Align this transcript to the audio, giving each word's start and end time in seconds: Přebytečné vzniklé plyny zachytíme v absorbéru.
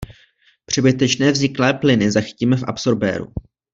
Přebytečné 0.65 1.31
vzniklé 1.31 1.73
plyny 1.73 2.11
zachytíme 2.11 2.57
v 2.57 2.63
absorbéru. 2.67 3.33